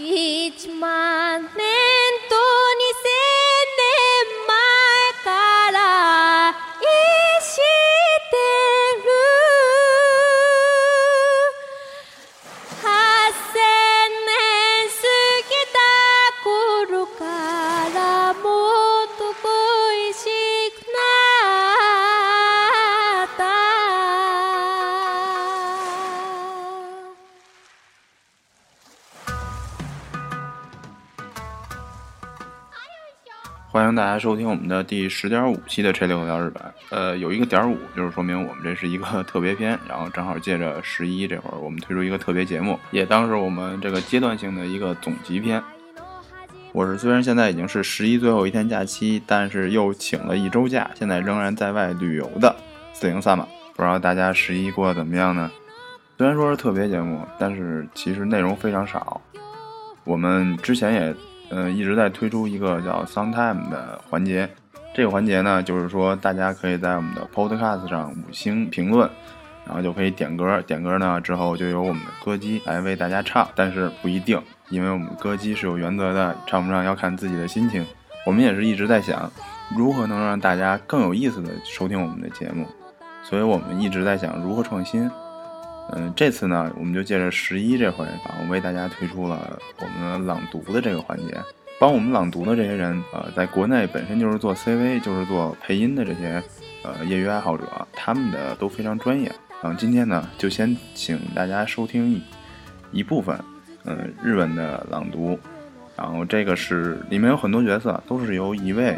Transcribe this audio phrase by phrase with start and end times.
[0.00, 1.19] each month.
[33.72, 36.60] 欢迎大家收听我们的第十点五期的《吹流到日本》。
[36.90, 39.78] 呃，有一个点五，就是说明我们这是一个 特别篇。
[39.88, 45.62] 然后正好借着十一这会儿，我们推出一个特别节目，也当是我们这个阶段性的一个总集篇。
[46.72, 52.52] 我是虽然现在已经是十一最后一天假期，但是又请了一周假，现在仍然在外旅游的
[52.92, 53.46] 四零三嘛，
[53.76, 55.48] 不知道大家十一过得怎么样呢？
[56.18, 59.20] 虽然说是特别节目，但是其实内容非常少。
[60.02, 61.14] 我们之前也。
[61.50, 64.48] 嗯，一直在推出一个叫 Sometime 的环节。
[64.94, 69.08] 这个环节呢，就是说大家可以在我们的 Podcast 上五星评论，
[69.66, 70.60] 然后就可以点歌。
[70.62, 77.84] 点歌呢之后，就由我们的歌姬来为大家唱，但是不一定，因为我们歌姬是有原则的，唱不唱要看自己的心情。
[78.24, 79.30] 我们也是一直在想，
[79.76, 82.64] 如何能让大家更有意思的收听我们的节目，
[83.24, 85.10] 所以我们一直在想如何创新。
[85.92, 88.06] 嗯，这次呢，我们就借着十一这回，
[88.40, 91.36] 我为大家推出了我们朗读的这个环节。
[91.80, 96.40] 帮我们朗读的这些人，呃，在国内本身就是做 CV，就是做配音的这些，
[96.82, 99.26] 呃，业余爱好者，他们的都非常专业。
[99.62, 102.20] 然后今天呢，就先请大家收听
[102.92, 103.36] 一部分，
[103.84, 105.38] 嗯，日文的朗读。
[105.96, 108.90] 然后这个是里面有很多角色，都是由一位，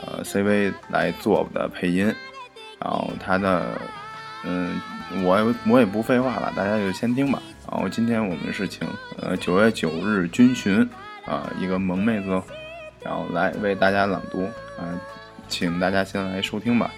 [0.00, 2.04] 呃，CV 来做的配音。
[2.80, 3.72] 然后他的，
[4.44, 4.80] 嗯。
[5.22, 7.42] 我我也不废话了，大家就先听吧。
[7.70, 8.86] 然后今天我们是请
[9.18, 10.88] 呃九月九日军巡
[11.26, 12.40] 啊一个萌妹子，
[13.02, 14.42] 然后来为大家朗读
[14.78, 14.88] 啊，
[15.48, 16.90] 请大家先来收听吧。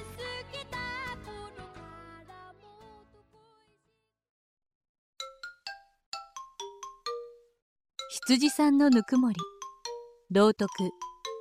[8.39, 9.37] 《羊子山的ぬくもり
[10.33, 10.67] 空》道徳，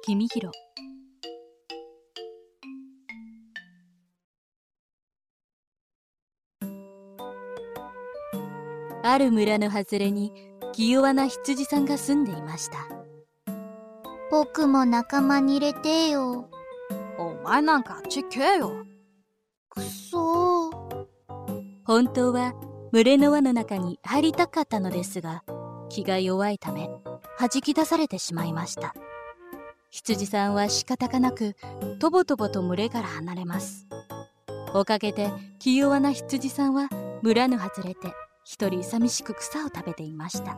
[0.06, 0.65] 君彦。
[9.12, 10.32] ある村の外れに
[10.74, 12.88] 気弱な羊さんが住んでいました
[14.32, 16.50] 僕も仲間に入れてよ
[17.20, 18.86] お前なんかあっち行けよ
[19.70, 20.72] くそ
[21.86, 22.54] 本当は
[22.92, 25.44] 群れの輪の中に入りたかったのですが
[25.90, 26.90] 気が弱いため
[27.40, 28.94] 弾き出されてしまいました
[29.92, 31.56] 羊さんは仕方がなく
[32.00, 33.88] とぼとぼと群れから離れます
[34.74, 36.90] おかげで気弱な羊さんは
[37.22, 38.14] 村の外れて
[38.46, 40.56] 一人寂しく草を食べていました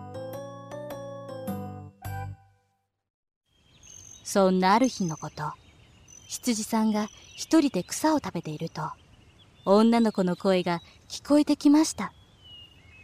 [4.25, 5.43] そんなある日のこと
[6.27, 8.81] 羊さんが一人で草を食べていると
[9.65, 12.11] 女の子の声が聞こえてきました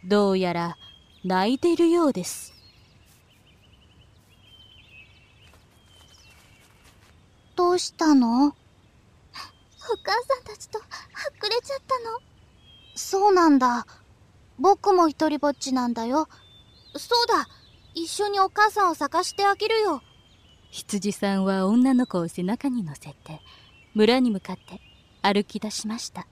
[0.06, 0.76] どうやら
[1.24, 2.52] 泣いているようです
[7.56, 8.50] どうしたのお
[9.38, 10.84] 母さんたちとは
[11.34, 12.18] っくれちゃったの
[12.94, 13.86] そうなんだ
[14.58, 16.28] 僕も一人ぼっちなんだよ。
[16.96, 17.48] そうだ、
[17.94, 20.00] 一緒にお母さんを探してあげるよ。
[20.70, 23.40] 羊さんは女の子を背中に乗せて、
[23.94, 24.80] 村に向かって
[25.22, 26.26] 歩き出しました。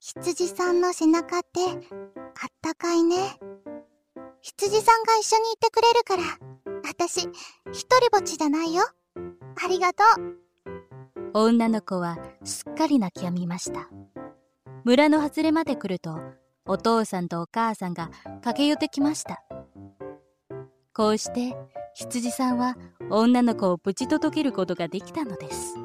[0.00, 3.36] 羊さんの背中って、あったかいね。
[4.42, 6.38] 羊さんが一緒にいてくれるから、
[6.86, 7.20] 私、
[7.72, 8.84] 一人ぼっちじゃないよ。
[9.64, 10.41] ありがとう。
[11.34, 13.88] 女の子はすっかり泣きやみました
[14.84, 16.18] 村の外れまで来ると
[16.66, 18.10] お父さんとお母さんが
[18.44, 19.42] 駆け寄ってきました
[20.92, 21.56] こうして
[21.94, 22.76] 羊さんは
[23.10, 25.76] 女の子を無事とどけることができたのです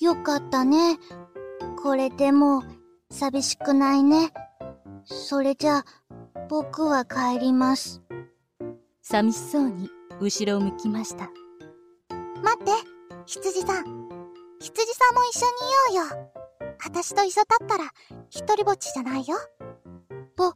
[0.00, 0.98] よかったね
[1.80, 2.64] これでも
[3.10, 4.32] 寂しくないね
[5.04, 5.84] それじゃ
[6.48, 8.02] 僕は帰ります
[9.02, 9.88] 寂しそうに
[10.20, 11.30] 後ろを向きました
[12.42, 12.72] 待って
[13.26, 14.01] 羊さん
[14.62, 16.70] 羊さんも一緒にいようよ。
[16.86, 17.90] 私と一緒だったら、
[18.30, 19.36] 一りぼっちじゃないよ。
[20.36, 20.52] ぼ、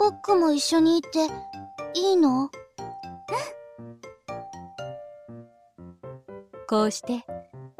[0.00, 1.26] 僕も一緒にいて、
[1.94, 2.50] いいのうん。
[6.68, 7.24] こうして、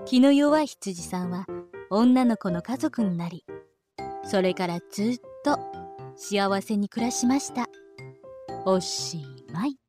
[0.06, 1.46] 気の弱い羊さんは、
[1.90, 3.44] 女の子の家族になり、
[4.24, 5.58] それからずっと
[6.14, 7.66] 幸せに暮らしました。
[8.66, 9.20] おし
[9.52, 9.80] まい。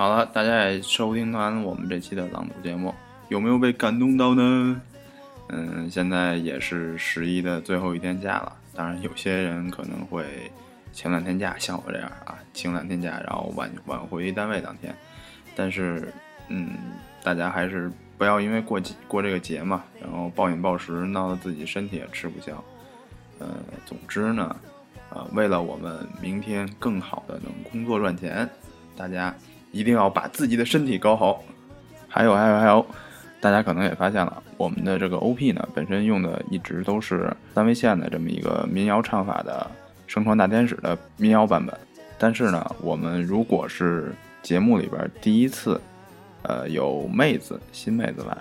[0.00, 2.94] 好了，大家也收听完我们这期的朗读节目，
[3.28, 4.80] 有没有被感动到呢？
[5.50, 8.50] 嗯，现在也是十一的最后一天假了。
[8.74, 10.24] 当然，有些人可能会
[10.90, 14.90] 请两天假，像我这样啊，请两天假，然后晚晚回单位当天。
[15.54, 16.10] 但是，
[16.48, 16.70] 嗯，
[17.22, 22.64] 大家还是不要因为过过这个节嘛，然后暴饮暴食，闹得自己身体也吃不消。
[23.38, 23.48] 呃，
[23.84, 24.56] 总之呢，
[25.10, 28.48] 呃，为了我们明天更好的能工作赚钱，
[28.96, 29.34] 大家。
[29.72, 31.42] 一定要把自己的身体搞好，
[32.08, 32.84] 还有还有还有，
[33.40, 39.66] 大家可能也发现了，我们的这个 OP 呢，本身用的一直都是三维线的这么一个民谣唱法的
[40.12, 41.74] 《声还大天使》的民谣版本。
[42.18, 44.12] 但是呢，我们如果是
[44.42, 45.80] 节目里边第一次，
[46.42, 48.36] 呃，有妹子新妹子来，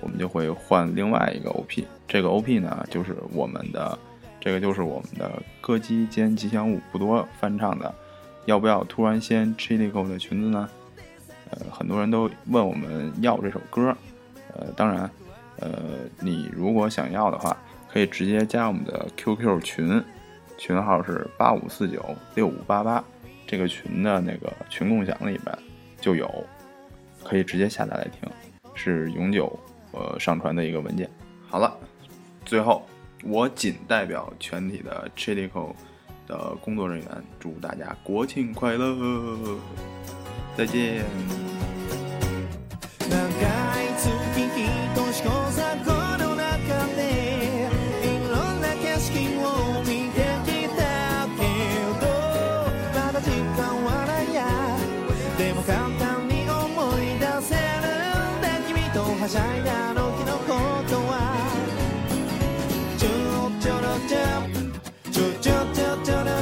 [0.00, 1.86] 我们就会换另外一个 OP。
[2.08, 3.96] 这个 OP 呢，就是我们的
[4.40, 5.30] 这个就是我们的
[5.62, 7.94] 歌姬兼吉祥物不多翻唱的。
[8.46, 10.68] 要不要突然掀 c h i l i c o 的裙子呢？
[11.50, 13.96] 呃，很多人都问我们要这首歌
[14.54, 15.08] 呃，当然，
[15.60, 15.70] 呃，
[16.20, 17.56] 你如果想要的话，
[17.88, 20.02] 可以直接加我们的 QQ 群，
[20.58, 22.04] 群号是八五四九
[22.34, 23.02] 六五八八，
[23.46, 25.56] 这个群的那个群共享里边
[26.00, 26.28] 就有，
[27.22, 28.28] 可以直接下载来听，
[28.74, 29.56] 是永久
[29.92, 31.08] 呃上传的一个文件。
[31.46, 31.72] 好了，
[32.44, 32.84] 最后
[33.22, 35.76] 我仅代表全体的 c h i l i c o
[36.32, 37.08] 的工作人员，
[37.38, 38.96] 祝大家国庆快乐！
[40.56, 41.02] 再见。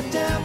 [0.08, 0.39] down.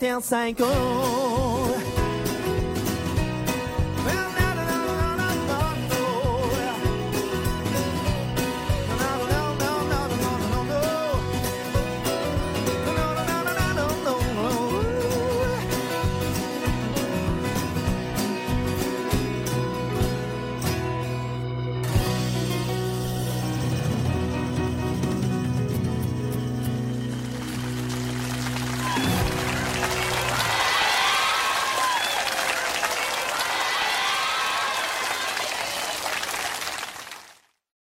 [0.00, 1.89] 21-5 ans.